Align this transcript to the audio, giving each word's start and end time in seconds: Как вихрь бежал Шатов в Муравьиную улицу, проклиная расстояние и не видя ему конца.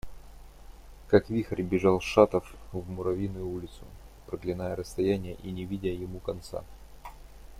Как 1.09 1.29
вихрь 1.29 1.61
бежал 1.61 1.99
Шатов 2.01 2.51
в 2.71 2.89
Муравьиную 2.89 3.47
улицу, 3.47 3.85
проклиная 4.25 4.75
расстояние 4.75 5.35
и 5.43 5.51
не 5.51 5.63
видя 5.65 5.89
ему 5.89 6.17
конца. 6.17 6.63